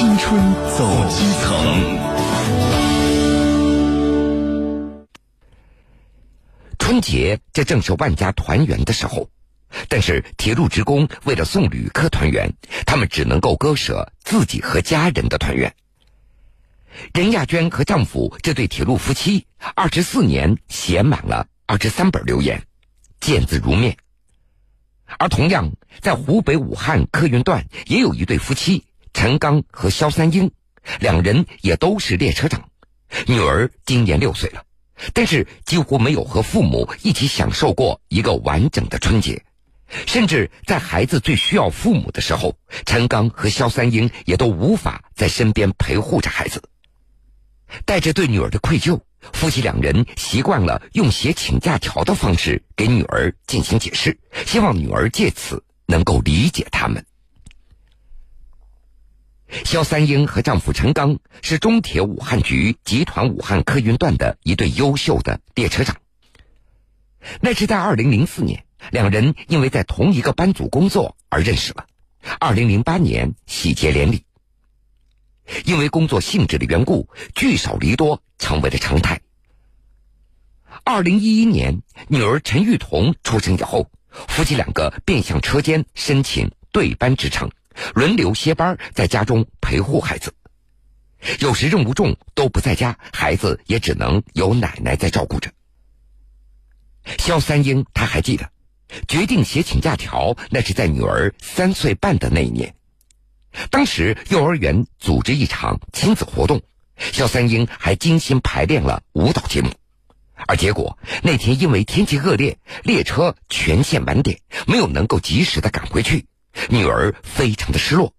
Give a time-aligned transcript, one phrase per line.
[0.00, 0.40] 青春
[0.78, 1.60] 走基层。
[6.78, 9.28] 春节这正是万家团圆的时候，
[9.90, 12.50] 但是铁路职工为了送旅客团圆，
[12.86, 15.74] 他们只能够割舍自己和家人的团圆。
[17.12, 22.62] 任亚娟和丈夫这对铁路夫妻，二十四年写满了二十三本留言，
[23.20, 23.98] 见字如面。
[25.18, 30.50] 而同样在湖北武汉客运段，也有一对夫妻陈刚和肖三英，
[30.98, 32.68] 两人也都是列车长，
[33.26, 34.62] 女儿今年六岁了。
[35.14, 39.42] 但是几乎没有和父母一起享受过一个完整的春节，
[40.06, 46.62] 甚至在孩子最需要父母的时候，陈刚和肖三英也都无法在身边陪护着孩子。
[47.84, 49.00] 带着对女儿的愧疚，
[49.32, 57.04] 夫妻两人习惯了用写请假条的方式给女儿进行解释，希望女儿借此能够理解他们。
[59.64, 65.96] 肖三英和丈夫陈刚是中铁武汉局集团武汉客运段的一对优秀的列车长。
[67.40, 71.86] 那是在二零零四年，两人因为在同一个班组工作而认识了。
[72.38, 74.24] 二零零八年喜结连理。
[75.64, 79.20] 因为工作性质的缘故，聚少离多成为了常态。
[80.84, 87.50] 二零一一年，女儿陈玉彤出生以后，夫妻两个便向车间申请对班职称。
[87.94, 90.34] 轮流歇班，在家中陪护孩子。
[91.40, 95.50] 有时任务重都不在家，孩子也只能由奶奶在照顾着。
[97.18, 98.50] 肖三英他还记得，
[99.08, 102.74] 决定写请假条，那是在女儿三岁半的那一年。
[103.70, 106.62] 当时幼儿园组织一场亲子活动，
[106.96, 109.70] 肖三英还精心排练了舞蹈节目，
[110.46, 116.26] 而结果那天因为天气恶劣，列车全线晚点，没有能够及时的赶回去。
[116.68, 118.12] 女儿非常的失落。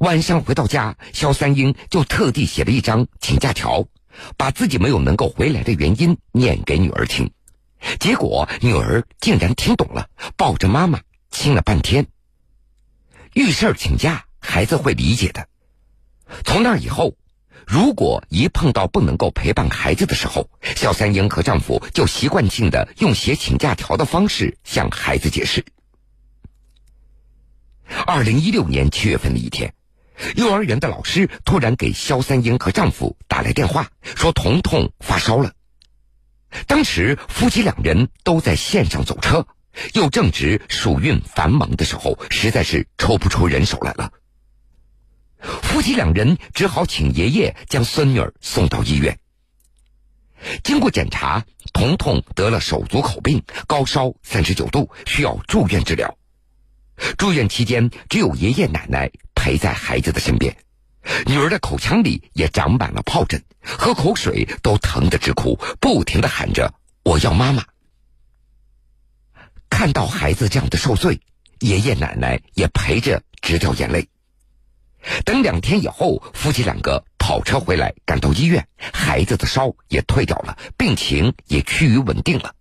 [0.00, 3.86] 晚上回到家，肖三英就特地写了一张请假条，
[4.36, 7.30] 把自己没有能够回来的原因念给女儿听。
[8.00, 12.06] 结果女儿竟然听懂了，抱着妈妈亲了半天。
[13.34, 15.46] 遇事请假，孩子会理解的。
[16.44, 17.14] 从那以后，
[17.64, 25.64] 如果一碰到不能够陪伴孩子的时候，肖三英和丈夫就习惯性的用写请假条的方式向孩子解释。
[28.06, 29.72] 二零一六年七月份的一天，
[30.36, 35.52] 幼儿园的老师突然给肖三英和丈夫打来电话，说彤彤发烧了。
[36.66, 39.46] 当时夫妻两人都在线上走车，
[39.94, 44.10] 又正值暑运繁忙的时候，实在是抽不出人手来了。
[45.40, 49.18] 夫妻两人只好请爷爷将孙女儿送到医院。
[50.64, 56.17] 经过检查，彤彤得了手足口病，高烧三十九度，需要住院治疗。
[57.16, 60.56] 住院期间，只有爷爷奶奶陪在孩子的身边，
[61.26, 67.64] 女儿的口腔里也长满了疱疹，喝口水都疼得直哭，不停的喊着“我要妈妈”。
[69.70, 71.20] 看到孩子这样的受罪，
[71.60, 74.08] 爷爷奶奶也陪着直掉眼泪。
[75.24, 82.54] 等两天以后，夫妻两个跑车回来，赶到医院，孩子的烧也退掉了，病情也趋于稳定了。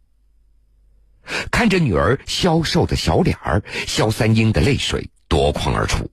[1.51, 6.09] 看着女儿消瘦的小脸儿，肖三英的泪水夺眶而出。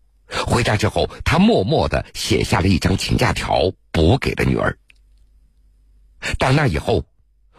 [0.47, 4.77] 回家之后，他默默的写下了一张请假条，补给了女儿。
[6.39, 7.05] 打那以后，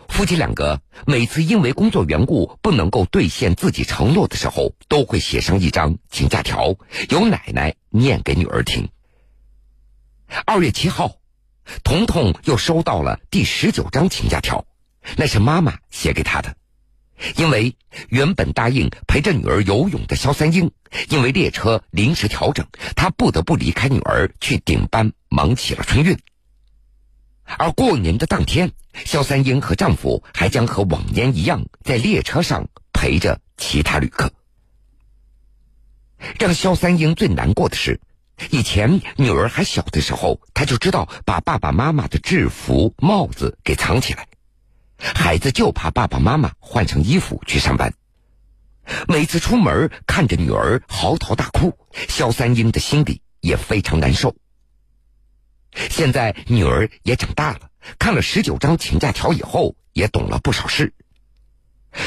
[0.10, 6.76] 夫妻两个每次因为工作缘故不能够兑现自己承诺的时候，都会写上一张请假条，
[7.10, 8.90] 由奶奶念给女儿听。
[10.46, 11.18] 二月七号，
[11.84, 14.66] 彤彤又收到了第十九张请假条，
[15.16, 16.58] 那是妈妈写给她的。
[17.38, 17.76] 因为
[18.10, 20.72] 原本答应陪着女儿游泳的肖三英，
[21.10, 22.66] 因为列车临时调整，
[22.96, 26.18] 她不得不离开女儿去顶班忙起了春运。
[27.58, 28.72] 而过年的当天，
[29.06, 34.32] 肖三英和丈夫还将和往年一样在列车上陪着其他旅客。
[36.40, 38.00] 让肖三英最难过的是，
[38.50, 44.28] 以前女儿还小的时候，她就知道把爸爸妈妈的制服、帽子给藏起来。
[44.98, 47.94] 孩子就怕爸爸妈妈换上衣服去上班，
[49.08, 51.78] 每次出门看着女儿嚎啕大哭，
[52.08, 54.36] 肖三英的心里也非常难受。
[55.90, 57.70] 现在女儿也长大了，
[58.00, 60.94] 看了十九张请假条以后，也懂了不少事。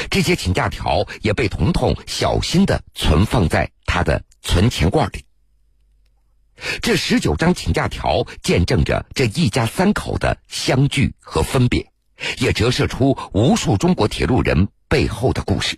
[0.09, 5.25] 这些请假条也被彤彤小心的存放在他的存钱罐里。
[6.81, 11.91] 这十九张请假条见证着这一家三口的相聚和分别。
[12.37, 15.77] 也折射出无数中国铁路人背后的故事。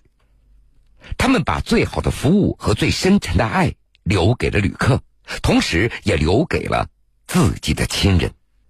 [1.18, 5.02] 他们把最好的服务和最深沉的爱留给了旅客，
[5.42, 6.88] 同时也留给了
[7.26, 8.32] 自己的亲人。